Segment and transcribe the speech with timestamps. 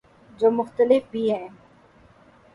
[0.39, 1.47] جو مختلف بھی ہیں